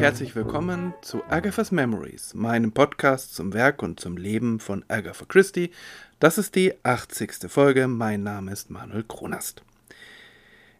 herzlich 0.00 0.34
willkommen 0.34 0.94
zu 1.02 1.22
Agatha's 1.28 1.72
Memories, 1.72 2.32
meinem 2.32 2.72
Podcast 2.72 3.34
zum 3.34 3.52
Werk 3.52 3.82
und 3.82 4.00
zum 4.00 4.16
Leben 4.16 4.58
von 4.58 4.82
Agatha 4.88 5.26
Christie. 5.26 5.72
Das 6.20 6.38
ist 6.38 6.54
die 6.54 6.72
80. 6.84 7.50
Folge. 7.50 7.86
Mein 7.86 8.22
Name 8.22 8.50
ist 8.50 8.70
Manuel 8.70 9.04
Kronast. 9.04 9.62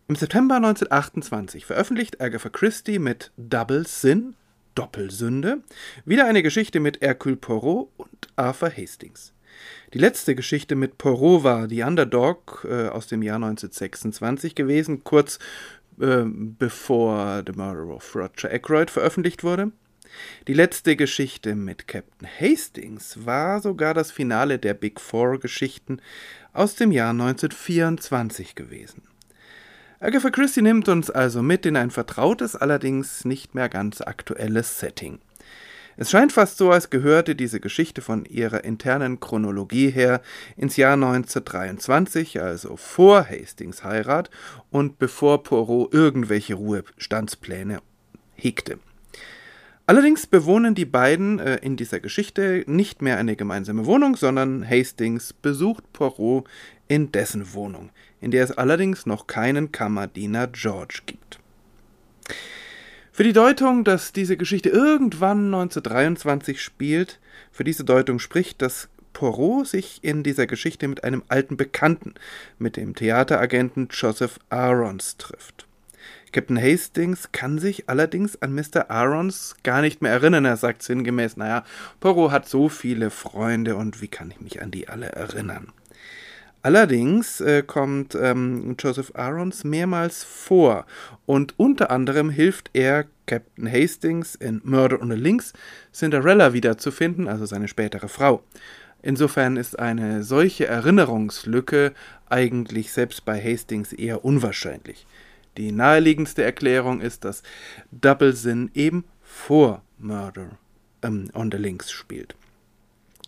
Im 0.08 0.16
September 0.16 0.56
1928 0.56 1.66
veröffentlicht 1.66 2.18
Agatha 2.22 2.48
Christie 2.48 2.98
mit 2.98 3.30
Double 3.36 3.86
Sin, 3.86 4.36
Doppelsünde, 4.74 5.58
wieder 6.06 6.24
eine 6.24 6.42
Geschichte 6.42 6.80
mit 6.80 7.02
Hercule 7.02 7.36
Poirot 7.36 7.90
und 7.98 8.28
Arthur 8.36 8.70
Hastings. 8.74 9.34
Die 9.92 9.98
letzte 9.98 10.34
Geschichte 10.34 10.76
mit 10.76 10.96
Poirot 10.96 11.44
war 11.44 11.68
The 11.68 11.82
Underdog 11.82 12.66
äh, 12.66 12.88
aus 12.88 13.06
dem 13.08 13.22
Jahr 13.22 13.36
1926 13.36 14.54
gewesen, 14.54 15.04
kurz 15.04 15.38
äh, 16.00 16.24
bevor 16.24 17.42
The 17.46 17.52
Murder 17.52 17.94
of 17.94 18.14
Roger 18.14 18.52
Ackroyd 18.52 18.90
veröffentlicht 18.90 19.44
wurde. 19.44 19.72
Die 20.48 20.54
letzte 20.54 20.96
Geschichte 20.96 21.54
mit 21.54 21.86
Captain 21.86 22.28
Hastings 22.40 23.24
war 23.24 23.60
sogar 23.60 23.94
das 23.94 24.10
Finale 24.10 24.58
der 24.58 24.74
Big 24.74 25.00
Four 25.00 25.38
Geschichten 25.38 26.00
aus 26.52 26.74
dem 26.74 26.90
Jahr 26.90 27.10
1924 27.10 28.54
gewesen. 28.54 29.02
Agatha 30.00 30.30
Christie 30.30 30.62
nimmt 30.62 30.88
uns 30.88 31.10
also 31.10 31.42
mit 31.42 31.66
in 31.66 31.76
ein 31.76 31.90
vertrautes, 31.90 32.56
allerdings 32.56 33.24
nicht 33.24 33.54
mehr 33.54 33.68
ganz 33.68 34.00
aktuelles 34.00 34.80
Setting. 34.80 35.20
Es 36.00 36.10
scheint 36.10 36.32
fast 36.32 36.56
so, 36.56 36.70
als 36.70 36.88
gehörte 36.88 37.36
diese 37.36 37.60
Geschichte 37.60 38.00
von 38.00 38.24
ihrer 38.24 38.64
internen 38.64 39.20
Chronologie 39.20 39.90
her 39.90 40.22
ins 40.56 40.78
Jahr 40.78 40.94
1923, 40.94 42.40
also 42.40 42.76
vor 42.78 43.28
Hastings 43.28 43.84
Heirat 43.84 44.30
und 44.70 44.98
bevor 44.98 45.42
Poirot 45.42 45.92
irgendwelche 45.92 46.54
Ruhestandspläne 46.54 47.82
hegte. 48.34 48.78
Allerdings 49.84 50.26
bewohnen 50.26 50.74
die 50.74 50.86
beiden 50.86 51.38
äh, 51.38 51.56
in 51.56 51.76
dieser 51.76 52.00
Geschichte 52.00 52.64
nicht 52.66 53.02
mehr 53.02 53.18
eine 53.18 53.36
gemeinsame 53.36 53.84
Wohnung, 53.84 54.16
sondern 54.16 54.66
Hastings 54.66 55.34
besucht 55.34 55.92
Poirot 55.92 56.48
in 56.88 57.12
dessen 57.12 57.52
Wohnung, 57.52 57.90
in 58.22 58.30
der 58.30 58.44
es 58.44 58.56
allerdings 58.56 59.04
noch 59.04 59.26
keinen 59.26 59.70
Kammerdiener 59.70 60.46
George 60.46 61.00
gibt. 61.04 61.39
Für 63.20 63.24
die 63.24 63.34
Deutung, 63.34 63.84
dass 63.84 64.14
diese 64.14 64.38
Geschichte 64.38 64.70
irgendwann 64.70 65.52
1923 65.52 66.62
spielt, 66.62 67.20
für 67.52 67.64
diese 67.64 67.84
Deutung 67.84 68.18
spricht, 68.18 68.62
dass 68.62 68.88
Poirot 69.12 69.66
sich 69.66 70.02
in 70.02 70.22
dieser 70.22 70.46
Geschichte 70.46 70.88
mit 70.88 71.04
einem 71.04 71.22
alten 71.28 71.58
Bekannten, 71.58 72.14
mit 72.58 72.78
dem 72.78 72.94
Theateragenten 72.94 73.88
Joseph 73.90 74.38
Arons 74.48 75.18
trifft. 75.18 75.66
Captain 76.32 76.56
Hastings 76.56 77.30
kann 77.30 77.58
sich 77.58 77.90
allerdings 77.90 78.40
an 78.40 78.54
Mr. 78.54 78.90
Arons 78.90 79.54
gar 79.64 79.82
nicht 79.82 80.00
mehr 80.00 80.12
erinnern. 80.12 80.46
Er 80.46 80.56
sagt 80.56 80.82
sinngemäß, 80.82 81.36
naja, 81.36 81.66
Poirot 82.00 82.30
hat 82.30 82.48
so 82.48 82.70
viele 82.70 83.10
Freunde 83.10 83.76
und 83.76 84.00
wie 84.00 84.08
kann 84.08 84.30
ich 84.30 84.40
mich 84.40 84.62
an 84.62 84.70
die 84.70 84.88
alle 84.88 85.12
erinnern? 85.12 85.74
Allerdings 86.62 87.40
äh, 87.40 87.62
kommt 87.62 88.14
ähm, 88.14 88.76
Joseph 88.78 89.12
Arons 89.14 89.64
mehrmals 89.64 90.24
vor 90.24 90.84
und 91.24 91.54
unter 91.58 91.90
anderem 91.90 92.28
hilft 92.28 92.70
er 92.74 93.06
Captain 93.26 93.70
Hastings 93.70 94.34
in 94.34 94.60
Murder 94.64 95.00
on 95.00 95.10
the 95.10 95.16
Links 95.16 95.54
Cinderella 95.92 96.52
wiederzufinden, 96.52 97.28
also 97.28 97.46
seine 97.46 97.66
spätere 97.66 98.08
Frau. 98.08 98.42
Insofern 99.02 99.56
ist 99.56 99.78
eine 99.78 100.22
solche 100.22 100.66
Erinnerungslücke 100.66 101.94
eigentlich 102.28 102.92
selbst 102.92 103.24
bei 103.24 103.42
Hastings 103.42 103.94
eher 103.94 104.24
unwahrscheinlich. 104.24 105.06
Die 105.56 105.72
naheliegendste 105.72 106.42
Erklärung 106.42 107.00
ist, 107.00 107.24
dass 107.24 107.42
Double 107.90 108.34
Sin 108.34 108.70
eben 108.74 109.04
vor 109.22 109.82
Murder 109.98 110.50
ähm, 111.02 111.30
on 111.32 111.50
the 111.50 111.56
Links 111.56 111.90
spielt. 111.90 112.34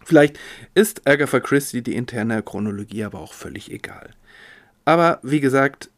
Vielleicht 0.04 0.38
ist 0.74 1.06
Agatha 1.06 1.40
Christie 1.40 1.82
die 1.82 1.94
interne 1.94 2.42
Chronologie 2.42 3.04
aber 3.04 3.20
auch 3.20 3.34
völlig 3.34 3.70
egal. 3.70 4.10
Aber 4.84 5.20
wie 5.22 5.40
gesagt, 5.40 5.90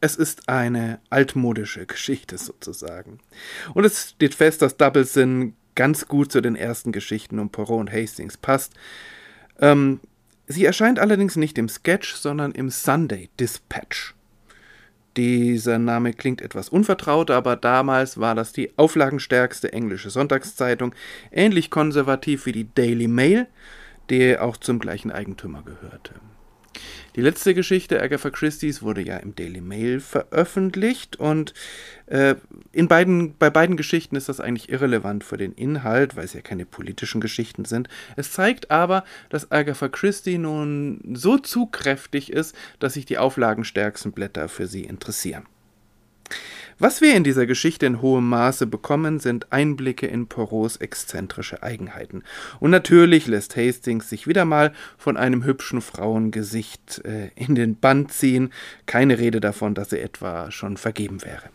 es 0.00 0.16
ist 0.16 0.48
eine 0.48 0.98
altmodische 1.10 1.86
Geschichte 1.86 2.38
sozusagen. 2.38 3.20
Und 3.74 3.84
es 3.84 4.10
steht 4.10 4.34
fest, 4.34 4.62
dass 4.62 4.76
Double 4.76 5.04
Sin 5.04 5.54
ganz 5.74 6.08
gut 6.08 6.32
zu 6.32 6.40
den 6.40 6.56
ersten 6.56 6.92
Geschichten 6.92 7.38
um 7.38 7.50
Poirot 7.50 7.80
und 7.80 7.92
Hastings 7.92 8.36
passt. 8.36 8.72
Ähm, 9.60 10.00
sie 10.46 10.64
erscheint 10.64 10.98
allerdings 10.98 11.36
nicht 11.36 11.58
im 11.58 11.68
Sketch, 11.68 12.14
sondern 12.14 12.52
im 12.52 12.70
Sunday 12.70 13.28
Dispatch. 13.38 14.14
Dieser 15.16 15.78
Name 15.78 16.12
klingt 16.12 16.40
etwas 16.40 16.68
unvertraut, 16.68 17.30
aber 17.30 17.56
damals 17.56 18.18
war 18.18 18.34
das 18.34 18.52
die 18.52 18.76
auflagenstärkste 18.78 19.72
englische 19.72 20.10
Sonntagszeitung, 20.10 20.94
ähnlich 21.32 21.70
konservativ 21.70 22.46
wie 22.46 22.52
die 22.52 22.72
Daily 22.72 23.08
Mail, 23.08 23.48
die 24.08 24.38
auch 24.38 24.56
zum 24.56 24.78
gleichen 24.78 25.10
Eigentümer 25.10 25.62
gehörte. 25.62 26.14
Die 27.16 27.22
letzte 27.22 27.54
Geschichte 27.54 28.00
Agatha 28.00 28.30
Christie's 28.30 28.82
wurde 28.82 29.02
ja 29.02 29.16
im 29.16 29.34
Daily 29.34 29.60
Mail 29.60 30.00
veröffentlicht 30.00 31.16
und 31.16 31.54
äh, 32.06 32.36
in 32.72 32.86
beiden, 32.86 33.36
bei 33.36 33.50
beiden 33.50 33.76
Geschichten 33.76 34.14
ist 34.14 34.28
das 34.28 34.40
eigentlich 34.40 34.70
irrelevant 34.70 35.24
für 35.24 35.36
den 35.36 35.52
Inhalt, 35.52 36.14
weil 36.14 36.24
es 36.24 36.34
ja 36.34 36.40
keine 36.40 36.66
politischen 36.66 37.20
Geschichten 37.20 37.64
sind. 37.64 37.88
Es 38.16 38.32
zeigt 38.32 38.70
aber, 38.70 39.04
dass 39.28 39.50
Agatha 39.50 39.88
Christie 39.88 40.38
nun 40.38 41.00
so 41.14 41.38
zugkräftig 41.38 42.32
ist, 42.32 42.54
dass 42.78 42.94
sich 42.94 43.06
die 43.06 43.18
auflagenstärksten 43.18 44.12
Blätter 44.12 44.48
für 44.48 44.66
sie 44.66 44.84
interessieren. 44.84 45.46
Was 46.82 47.02
wir 47.02 47.14
in 47.14 47.24
dieser 47.24 47.44
Geschichte 47.44 47.84
in 47.84 48.00
hohem 48.00 48.26
Maße 48.30 48.66
bekommen, 48.66 49.20
sind 49.20 49.52
Einblicke 49.52 50.06
in 50.06 50.28
Poirots 50.28 50.78
exzentrische 50.78 51.62
Eigenheiten. 51.62 52.22
Und 52.58 52.70
natürlich 52.70 53.26
lässt 53.26 53.54
Hastings 53.54 54.08
sich 54.08 54.26
wieder 54.26 54.46
mal 54.46 54.72
von 54.96 55.18
einem 55.18 55.44
hübschen 55.44 55.82
Frauengesicht 55.82 57.04
äh, 57.04 57.32
in 57.34 57.54
den 57.54 57.78
Bann 57.78 58.08
ziehen. 58.08 58.50
Keine 58.86 59.18
Rede 59.18 59.42
davon, 59.42 59.74
dass 59.74 59.92
er 59.92 60.02
etwa 60.02 60.50
schon 60.50 60.78
vergeben 60.78 61.22
wäre. 61.22 61.50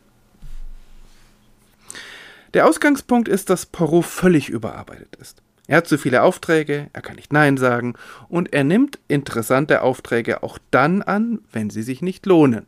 Der 2.53 2.67
Ausgangspunkt 2.67 3.27
ist, 3.27 3.49
dass 3.49 3.65
Poirot 3.65 4.05
völlig 4.05 4.49
überarbeitet 4.49 5.15
ist. 5.19 5.41
Er 5.65 5.77
hat 5.77 5.87
zu 5.87 5.97
viele 5.97 6.21
Aufträge, 6.21 6.91
er 6.93 7.01
kann 7.01 7.15
nicht 7.15 7.33
Nein 7.33 7.57
sagen 7.57 7.95
und 8.29 8.53
er 8.53 8.63
nimmt 8.63 8.99
interessante 9.07 9.81
Aufträge 9.81 10.43
auch 10.43 10.59
dann 10.69 11.01
an, 11.01 11.39
wenn 11.51 11.71
sie 11.71 11.81
sich 11.81 12.03
nicht 12.03 12.27
lohnen. 12.27 12.67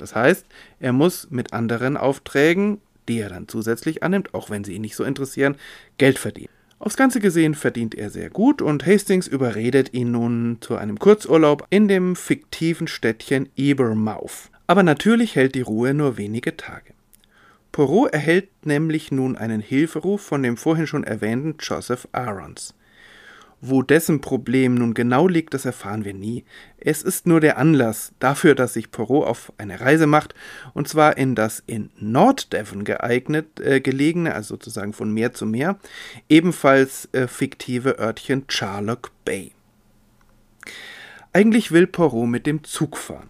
Das 0.00 0.14
heißt, 0.14 0.46
er 0.78 0.92
muss 0.92 1.30
mit 1.30 1.52
anderen 1.52 1.96
Aufträgen, 1.96 2.80
die 3.08 3.20
er 3.20 3.28
dann 3.28 3.48
zusätzlich 3.48 4.02
annimmt, 4.02 4.34
auch 4.34 4.50
wenn 4.50 4.64
sie 4.64 4.74
ihn 4.74 4.82
nicht 4.82 4.96
so 4.96 5.04
interessieren, 5.04 5.56
Geld 5.98 6.18
verdienen. 6.18 6.48
Aufs 6.78 6.96
Ganze 6.96 7.20
gesehen 7.20 7.54
verdient 7.54 7.94
er 7.94 8.08
sehr 8.08 8.30
gut 8.30 8.62
und 8.62 8.86
Hastings 8.86 9.26
überredet 9.26 9.92
ihn 9.92 10.12
nun 10.12 10.58
zu 10.62 10.76
einem 10.76 10.98
Kurzurlaub 10.98 11.66
in 11.68 11.88
dem 11.88 12.16
fiktiven 12.16 12.88
Städtchen 12.88 13.50
Ebermouth. 13.54 14.48
Aber 14.66 14.82
natürlich 14.82 15.36
hält 15.36 15.54
die 15.54 15.60
Ruhe 15.60 15.92
nur 15.92 16.16
wenige 16.16 16.56
Tage. 16.56 16.94
Poirot 17.72 18.12
erhält 18.14 18.48
nämlich 18.64 19.12
nun 19.12 19.36
einen 19.36 19.60
Hilferuf 19.60 20.22
von 20.22 20.42
dem 20.42 20.56
vorhin 20.56 20.86
schon 20.86 21.04
erwähnten 21.04 21.56
Joseph 21.60 22.08
Arons. 22.12 22.74
Wo 23.62 23.82
dessen 23.82 24.22
Problem 24.22 24.74
nun 24.74 24.94
genau 24.94 25.28
liegt, 25.28 25.52
das 25.52 25.66
erfahren 25.66 26.06
wir 26.06 26.14
nie. 26.14 26.44
Es 26.78 27.02
ist 27.02 27.26
nur 27.26 27.40
der 27.40 27.58
Anlass 27.58 28.12
dafür, 28.18 28.54
dass 28.54 28.72
sich 28.72 28.90
Poirot 28.90 29.26
auf 29.26 29.52
eine 29.58 29.82
Reise 29.82 30.06
macht, 30.06 30.34
und 30.72 30.88
zwar 30.88 31.18
in 31.18 31.34
das 31.34 31.62
in 31.66 31.90
Norddevon 31.98 32.84
geeignet 32.84 33.60
äh, 33.60 33.80
gelegene, 33.80 34.34
also 34.34 34.54
sozusagen 34.54 34.94
von 34.94 35.12
Meer 35.12 35.34
zu 35.34 35.44
Meer, 35.44 35.78
ebenfalls 36.30 37.10
äh, 37.12 37.28
fiktive 37.28 37.98
Örtchen 37.98 38.44
Charlock 38.48 39.10
Bay. 39.26 39.52
Eigentlich 41.34 41.70
will 41.70 41.86
Poirot 41.86 42.28
mit 42.28 42.46
dem 42.46 42.64
Zug 42.64 42.96
fahren. 42.96 43.28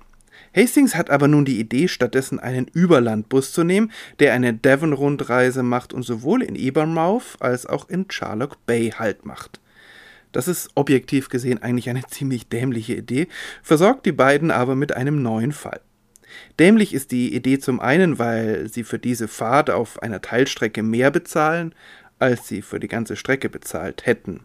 Hastings 0.56 0.94
hat 0.94 1.10
aber 1.10 1.28
nun 1.28 1.44
die 1.44 1.58
Idee, 1.58 1.88
stattdessen 1.88 2.38
einen 2.38 2.66
Überlandbus 2.66 3.52
zu 3.52 3.64
nehmen, 3.64 3.92
der 4.20 4.32
eine 4.32 4.54
Devon-Rundreise 4.54 5.62
macht 5.62 5.92
und 5.92 6.02
sowohl 6.02 6.42
in 6.42 6.56
Ebermouth 6.56 7.36
als 7.40 7.66
auch 7.66 7.88
in 7.88 8.06
Charlock 8.08 8.64
Bay 8.66 8.90
Halt 8.90 9.26
macht. 9.26 9.60
Das 10.32 10.48
ist 10.48 10.70
objektiv 10.74 11.28
gesehen 11.28 11.62
eigentlich 11.62 11.88
eine 11.90 12.04
ziemlich 12.06 12.48
dämliche 12.48 12.94
Idee, 12.94 13.28
versorgt 13.62 14.06
die 14.06 14.12
beiden 14.12 14.50
aber 14.50 14.76
mit 14.76 14.92
einem 14.92 15.22
neuen 15.22 15.52
Fall. 15.52 15.80
Dämlich 16.58 16.94
ist 16.94 17.10
die 17.10 17.34
Idee 17.34 17.58
zum 17.58 17.80
einen, 17.80 18.18
weil 18.18 18.68
sie 18.68 18.84
für 18.84 18.98
diese 18.98 19.28
Fahrt 19.28 19.70
auf 19.70 20.02
einer 20.02 20.20
Teilstrecke 20.20 20.82
mehr 20.82 21.10
bezahlen, 21.10 21.74
als 22.18 22.46
sie 22.46 22.62
für 22.62 22.78
die 22.78 22.88
ganze 22.88 23.16
Strecke 23.16 23.48
bezahlt 23.48 24.06
hätten. 24.06 24.44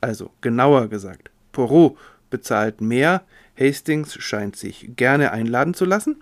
Also 0.00 0.30
genauer 0.40 0.88
gesagt, 0.88 1.30
Poirot 1.52 1.96
bezahlt 2.30 2.80
mehr, 2.80 3.22
Hastings 3.58 4.14
scheint 4.14 4.56
sich 4.56 4.90
gerne 4.96 5.30
einladen 5.30 5.74
zu 5.74 5.84
lassen. 5.84 6.16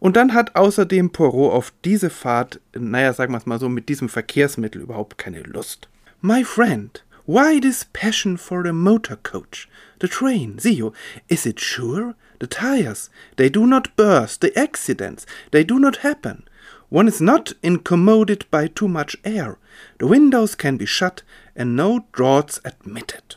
Und 0.00 0.16
dann 0.16 0.34
hat 0.34 0.56
außerdem 0.56 1.12
Poirot 1.12 1.52
auf 1.52 1.72
diese 1.84 2.10
Fahrt, 2.10 2.60
naja, 2.74 3.12
sagen 3.12 3.32
wir 3.32 3.38
es 3.38 3.46
mal 3.46 3.60
so, 3.60 3.68
mit 3.68 3.88
diesem 3.88 4.08
Verkehrsmittel 4.08 4.82
überhaupt 4.82 5.18
keine 5.18 5.42
Lust. 5.42 5.88
My 6.22 6.44
friend, 6.44 7.04
Why 7.24 7.60
this 7.60 7.86
passion 7.92 8.36
for 8.36 8.62
the 8.62 8.72
motor 8.72 9.16
coach? 9.16 9.68
The 10.00 10.08
train, 10.08 10.58
see 10.58 10.74
you. 10.74 10.92
Is 11.28 11.46
it 11.46 11.60
sure? 11.60 12.16
The 12.40 12.48
tires, 12.48 13.10
they 13.36 13.48
do 13.48 13.66
not 13.66 13.94
burst. 13.94 14.40
The 14.40 14.56
accidents, 14.58 15.24
they 15.52 15.62
do 15.62 15.78
not 15.78 15.98
happen. 15.98 16.48
One 16.88 17.06
is 17.06 17.20
not 17.20 17.52
incommoded 17.62 18.44
by 18.50 18.66
too 18.66 18.88
much 18.88 19.16
air. 19.24 19.58
The 19.98 20.08
windows 20.08 20.56
can 20.56 20.76
be 20.76 20.86
shut 20.86 21.22
and 21.54 21.76
no 21.76 22.06
draughts 22.12 22.60
admitted. 22.64 23.36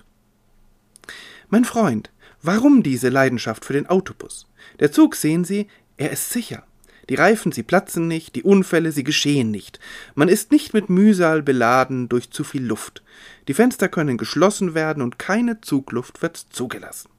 Mein 1.49 1.63
Freund, 1.63 2.09
warum 2.41 2.81
diese 2.81 3.09
Leidenschaft 3.09 3.63
für 3.63 3.73
den 3.73 3.85
Autobus? 3.85 4.47
Der 4.79 4.91
Zug, 4.91 5.15
sehen 5.15 5.45
Sie, 5.45 5.67
er 5.97 6.09
ist 6.11 6.29
sicher. 6.29 6.63
Die 7.09 7.15
Reifen, 7.15 7.51
sie 7.51 7.63
platzen 7.63 8.07
nicht, 8.07 8.35
die 8.35 8.43
Unfälle, 8.43 8.91
sie 8.91 9.03
geschehen 9.03 9.51
nicht. 9.51 9.79
Man 10.15 10.27
ist 10.27 10.51
nicht 10.51 10.73
mit 10.73 10.89
Mühsal 10.89 11.43
beladen 11.43 12.09
durch 12.09 12.31
zu 12.31 12.43
viel 12.43 12.65
Luft. 12.65 13.03
Die 13.47 13.53
Fenster 13.53 13.89
können 13.89 14.17
geschlossen 14.17 14.73
werden 14.73 15.03
und 15.03 15.19
keine 15.19 15.61
Zugluft 15.61 16.21
wird 16.21 16.37
zugelassen. 16.37 17.09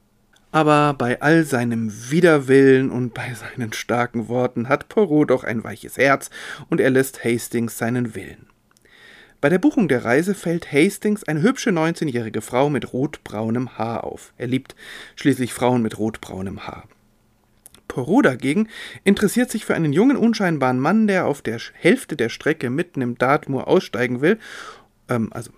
Aber 0.51 0.93
bei 0.93 1.21
all 1.21 1.43
seinem 1.43 1.91
Widerwillen 2.09 2.89
und 2.89 3.13
bei 3.13 3.33
seinen 3.33 3.73
starken 3.73 4.27
Worten 4.27 4.69
hat 4.69 4.89
Poirot 4.89 5.29
doch 5.29 5.43
ein 5.43 5.63
weiches 5.63 5.97
Herz 5.97 6.29
und 6.69 6.79
er 6.79 6.89
lässt 6.89 7.23
Hastings 7.23 7.77
seinen 7.77 8.15
Willen. 8.15 8.47
Bei 9.39 9.49
der 9.49 9.59
Buchung 9.59 9.87
der 9.87 10.03
Reise 10.03 10.33
fällt 10.33 10.71
Hastings 10.71 11.23
eine 11.23 11.43
hübsche 11.43 11.69
19-jährige 11.69 12.41
Frau 12.41 12.69
mit 12.69 12.91
rotbraunem 12.91 13.77
Haar 13.77 14.03
auf. 14.03 14.33
Er 14.37 14.47
liebt 14.47 14.75
schließlich 15.15 15.53
Frauen 15.53 15.83
mit 15.83 15.99
rotbraunem 15.99 16.65
Haar. 16.65 16.85
Poirot 17.97 18.25
dagegen 18.25 18.69
interessiert 19.03 19.49
sich 19.49 19.65
für 19.65 19.73
einen 19.73 19.91
jungen, 19.91 20.17
unscheinbaren 20.17 20.79
Mann, 20.79 21.07
der 21.07 21.25
auf 21.25 21.41
der 21.41 21.59
Hälfte 21.73 22.15
der 22.15 22.29
Strecke 22.29 22.69
mitten 22.69 23.01
im 23.01 23.17
Dartmoor 23.17 23.67
aussteigen 23.67 24.21
will, 24.21 24.37
ähm, 25.09 25.29
also 25.33 25.49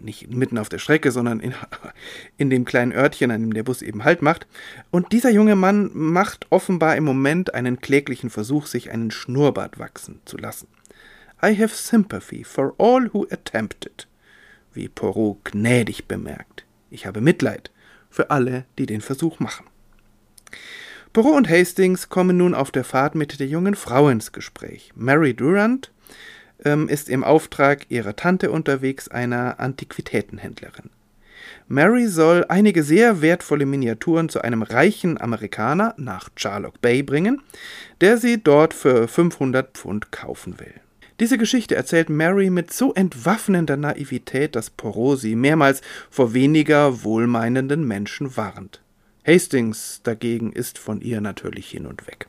nicht 0.00 0.32
mitten 0.32 0.58
auf 0.58 0.68
der 0.68 0.78
Strecke, 0.78 1.10
sondern 1.10 1.40
in, 1.40 1.54
in 2.36 2.50
dem 2.50 2.64
kleinen 2.64 2.92
Örtchen, 2.92 3.32
an 3.32 3.40
dem 3.40 3.52
der 3.52 3.64
Bus 3.64 3.82
eben 3.82 4.04
Halt 4.04 4.22
macht. 4.22 4.46
Und 4.92 5.10
dieser 5.10 5.30
junge 5.30 5.56
Mann 5.56 5.90
macht 5.92 6.46
offenbar 6.50 6.94
im 6.94 7.02
Moment 7.02 7.52
einen 7.52 7.80
kläglichen 7.80 8.30
Versuch, 8.30 8.66
sich 8.66 8.92
einen 8.92 9.10
Schnurrbart 9.10 9.80
wachsen 9.80 10.20
zu 10.24 10.36
lassen. 10.36 10.68
I 11.42 11.60
have 11.60 11.74
sympathy 11.74 12.44
for 12.44 12.76
all 12.78 13.12
who 13.12 13.26
attempt 13.28 13.86
it, 13.86 14.06
wie 14.72 14.88
Poirot 14.88 15.46
gnädig 15.46 16.06
bemerkt. 16.06 16.64
Ich 16.90 17.06
habe 17.06 17.20
Mitleid 17.20 17.72
für 18.08 18.30
alle, 18.30 18.66
die 18.78 18.86
den 18.86 19.00
Versuch 19.00 19.40
machen. 19.40 19.66
Poirot 21.12 21.36
und 21.36 21.50
Hastings 21.50 22.08
kommen 22.08 22.38
nun 22.38 22.54
auf 22.54 22.70
der 22.70 22.84
Fahrt 22.84 23.14
mit 23.14 23.38
der 23.38 23.46
jungen 23.46 23.74
Frau 23.74 24.08
ins 24.08 24.32
Gespräch. 24.32 24.92
Mary 24.94 25.34
Durant 25.34 25.90
ähm, 26.64 26.88
ist 26.88 27.10
im 27.10 27.22
Auftrag 27.22 27.90
ihrer 27.90 28.16
Tante 28.16 28.50
unterwegs, 28.50 29.08
einer 29.08 29.60
Antiquitätenhändlerin. 29.60 30.88
Mary 31.68 32.06
soll 32.06 32.46
einige 32.48 32.82
sehr 32.82 33.20
wertvolle 33.20 33.66
Miniaturen 33.66 34.30
zu 34.30 34.40
einem 34.40 34.62
reichen 34.62 35.20
Amerikaner 35.20 35.94
nach 35.98 36.30
Charlock 36.34 36.80
Bay 36.80 37.02
bringen, 37.02 37.42
der 38.00 38.16
sie 38.16 38.42
dort 38.42 38.72
für 38.72 39.06
500 39.06 39.76
Pfund 39.76 40.12
kaufen 40.12 40.58
will. 40.60 40.74
Diese 41.20 41.36
Geschichte 41.36 41.74
erzählt 41.74 42.08
Mary 42.08 42.48
mit 42.48 42.72
so 42.72 42.94
entwaffnender 42.94 43.76
Naivität, 43.76 44.56
dass 44.56 44.70
Poirot 44.70 45.20
sie 45.20 45.36
mehrmals 45.36 45.82
vor 46.10 46.32
weniger 46.32 47.04
wohlmeinenden 47.04 47.86
Menschen 47.86 48.34
warnt. 48.38 48.81
Hastings 49.26 50.00
dagegen 50.02 50.52
ist 50.52 50.78
von 50.78 51.00
ihr 51.00 51.20
natürlich 51.20 51.70
hin 51.70 51.86
und 51.86 52.06
weg. 52.06 52.26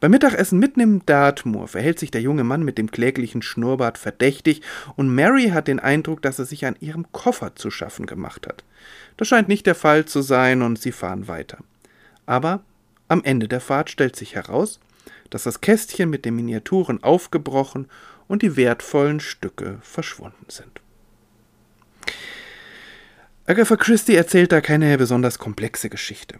Beim 0.00 0.12
Mittagessen 0.12 0.60
mitten 0.60 0.78
im 0.80 1.04
Dartmoor 1.06 1.66
verhält 1.66 1.98
sich 1.98 2.12
der 2.12 2.20
junge 2.20 2.44
Mann 2.44 2.62
mit 2.62 2.78
dem 2.78 2.90
kläglichen 2.90 3.42
Schnurrbart 3.42 3.98
verdächtig 3.98 4.62
und 4.94 5.12
Mary 5.12 5.48
hat 5.48 5.66
den 5.66 5.80
Eindruck, 5.80 6.22
dass 6.22 6.38
er 6.38 6.44
sich 6.44 6.66
an 6.66 6.76
ihrem 6.78 7.10
Koffer 7.10 7.56
zu 7.56 7.70
schaffen 7.70 8.06
gemacht 8.06 8.46
hat. 8.46 8.62
Das 9.16 9.26
scheint 9.26 9.48
nicht 9.48 9.66
der 9.66 9.74
Fall 9.74 10.04
zu 10.04 10.22
sein 10.22 10.62
und 10.62 10.78
sie 10.78 10.92
fahren 10.92 11.26
weiter. 11.26 11.58
Aber 12.26 12.62
am 13.08 13.24
Ende 13.24 13.48
der 13.48 13.60
Fahrt 13.60 13.90
stellt 13.90 14.14
sich 14.14 14.36
heraus, 14.36 14.78
dass 15.30 15.42
das 15.42 15.60
Kästchen 15.60 16.10
mit 16.10 16.24
den 16.24 16.36
Miniaturen 16.36 17.02
aufgebrochen 17.02 17.88
und 18.28 18.42
die 18.42 18.56
wertvollen 18.56 19.18
Stücke 19.18 19.78
verschwunden 19.82 20.46
sind. 20.48 20.80
Agatha 23.50 23.76
Christie 23.76 24.14
erzählt 24.14 24.52
da 24.52 24.60
keine 24.60 24.98
besonders 24.98 25.38
komplexe 25.38 25.88
Geschichte. 25.88 26.38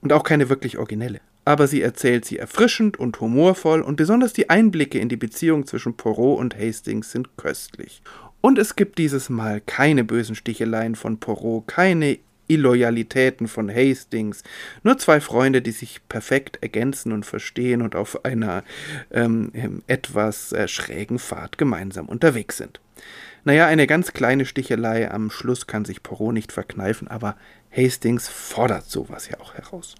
Und 0.00 0.12
auch 0.12 0.24
keine 0.24 0.48
wirklich 0.48 0.78
originelle. 0.78 1.20
Aber 1.44 1.68
sie 1.68 1.80
erzählt 1.80 2.24
sie 2.24 2.38
erfrischend 2.38 2.98
und 2.98 3.20
humorvoll 3.20 3.82
und 3.82 3.94
besonders 3.94 4.32
die 4.32 4.50
Einblicke 4.50 4.98
in 4.98 5.08
die 5.08 5.16
Beziehung 5.16 5.64
zwischen 5.64 5.96
Poirot 5.96 6.40
und 6.40 6.58
Hastings 6.58 7.12
sind 7.12 7.36
köstlich. 7.36 8.02
Und 8.40 8.58
es 8.58 8.74
gibt 8.74 8.98
dieses 8.98 9.30
Mal 9.30 9.60
keine 9.60 10.02
bösen 10.02 10.34
Sticheleien 10.34 10.96
von 10.96 11.20
Poirot, 11.20 11.68
keine 11.68 12.18
Illoyalitäten 12.48 13.46
von 13.46 13.72
Hastings, 13.72 14.42
nur 14.82 14.98
zwei 14.98 15.20
Freunde, 15.20 15.62
die 15.62 15.70
sich 15.70 16.00
perfekt 16.08 16.58
ergänzen 16.62 17.12
und 17.12 17.24
verstehen 17.24 17.80
und 17.80 17.94
auf 17.94 18.24
einer 18.24 18.64
ähm, 19.12 19.52
etwas 19.86 20.50
äh, 20.50 20.66
schrägen 20.66 21.20
Fahrt 21.20 21.58
gemeinsam 21.58 22.08
unterwegs 22.08 22.56
sind. 22.56 22.80
Naja, 23.44 23.66
eine 23.66 23.86
ganz 23.86 24.12
kleine 24.12 24.44
Stichelei 24.44 25.10
am 25.10 25.30
Schluss 25.30 25.66
kann 25.66 25.84
sich 25.84 26.02
Poirot 26.02 26.34
nicht 26.34 26.52
verkneifen, 26.52 27.08
aber 27.08 27.36
Hastings 27.74 28.28
fordert 28.28 28.84
sowas 28.90 29.28
ja 29.28 29.40
auch 29.40 29.54
heraus. 29.54 29.94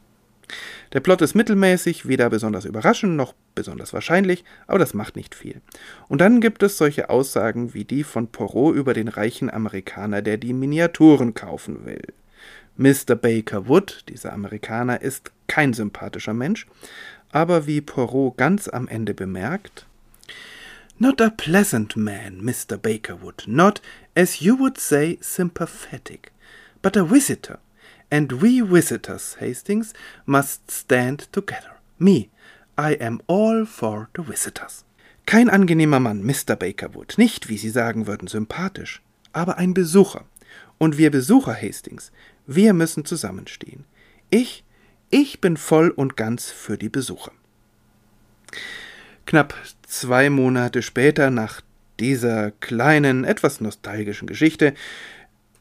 Der 0.92 1.00
Plot 1.00 1.22
ist 1.22 1.34
mittelmäßig, 1.34 2.08
weder 2.08 2.28
besonders 2.28 2.64
überraschend 2.64 3.16
noch 3.16 3.34
besonders 3.54 3.92
wahrscheinlich, 3.92 4.44
aber 4.66 4.78
das 4.78 4.94
macht 4.94 5.16
nicht 5.16 5.34
viel. 5.34 5.60
Und 6.08 6.20
dann 6.20 6.40
gibt 6.40 6.62
es 6.62 6.76
solche 6.76 7.08
Aussagen 7.08 7.72
wie 7.74 7.84
die 7.84 8.02
von 8.02 8.28
Poirot 8.28 8.74
über 8.74 8.94
den 8.94 9.08
reichen 9.08 9.50
Amerikaner, 9.50 10.22
der 10.22 10.36
die 10.36 10.52
Miniaturen 10.52 11.34
kaufen 11.34 11.86
will. 11.86 12.02
Mr. 12.76 13.14
Baker 13.14 13.68
Wood, 13.68 14.04
dieser 14.08 14.32
Amerikaner, 14.32 15.02
ist 15.02 15.32
kein 15.46 15.72
sympathischer 15.72 16.34
Mensch, 16.34 16.66
aber 17.30 17.66
wie 17.66 17.80
Poirot 17.80 18.36
ganz 18.36 18.68
am 18.68 18.88
Ende 18.88 19.14
bemerkt, 19.14 19.86
Not 21.02 21.18
a 21.18 21.30
pleasant 21.30 21.96
man, 21.96 22.42
Mr. 22.42 22.76
Bakerwood, 22.76 23.48
not, 23.48 23.80
as 24.14 24.42
you 24.42 24.54
would 24.54 24.76
say, 24.76 25.16
sympathetic, 25.22 26.30
but 26.82 26.94
a 26.94 27.04
visitor, 27.04 27.58
and 28.10 28.32
we 28.32 28.60
visitors, 28.60 29.36
Hastings, 29.40 29.94
must 30.26 30.70
stand 30.70 31.20
together. 31.32 31.78
Me, 31.98 32.28
I 32.76 32.92
am 33.00 33.22
all 33.28 33.64
for 33.64 34.10
the 34.12 34.20
visitors. 34.20 34.84
Kein 35.24 35.48
angenehmer 35.48 36.00
Mann, 36.00 36.22
Mr. 36.22 36.54
Bakerwood, 36.54 37.16
nicht, 37.16 37.48
wie 37.48 37.56
Sie 37.56 37.70
sagen 37.70 38.06
würden, 38.06 38.28
sympathisch, 38.28 39.00
aber 39.32 39.56
ein 39.56 39.72
Besucher. 39.72 40.26
Und 40.76 40.98
wir 40.98 41.10
Besucher, 41.10 41.54
Hastings, 41.54 42.12
wir 42.46 42.74
müssen 42.74 43.06
zusammenstehen. 43.06 43.86
Ich, 44.28 44.64
ich 45.08 45.40
bin 45.40 45.56
voll 45.56 45.88
und 45.88 46.18
ganz 46.18 46.50
für 46.50 46.76
die 46.76 46.90
Besucher. 46.90 47.32
Knapp 49.30 49.54
zwei 49.86 50.28
Monate 50.28 50.82
später, 50.82 51.30
nach 51.30 51.60
dieser 52.00 52.50
kleinen, 52.50 53.22
etwas 53.22 53.60
nostalgischen 53.60 54.26
Geschichte, 54.26 54.74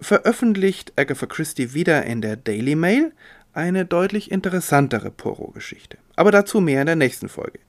veröffentlicht 0.01 0.93
Agatha 0.95 1.27
Christie 1.27 1.75
wieder 1.75 2.03
in 2.03 2.23
der 2.23 2.35
Daily 2.35 2.73
Mail 2.73 3.13
eine 3.53 3.85
deutlich 3.85 4.31
interessantere 4.31 5.11
Poirot-Geschichte. 5.11 5.99
Aber 6.15 6.31
dazu 6.31 6.61
mehr 6.61 6.81
in 6.81 6.87
der 6.87 6.95
nächsten 6.95 7.29
Folge. 7.29 7.59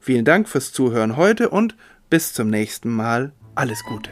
Vielen 0.00 0.24
Dank 0.24 0.48
fürs 0.48 0.72
Zuhören 0.72 1.16
heute 1.16 1.50
und 1.50 1.76
bis 2.08 2.32
zum 2.32 2.48
nächsten 2.48 2.88
Mal. 2.88 3.32
Alles 3.54 3.84
Gute. 3.84 4.10